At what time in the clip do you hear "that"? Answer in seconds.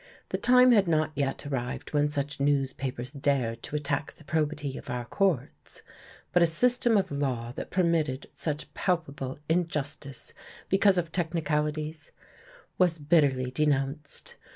7.55-7.69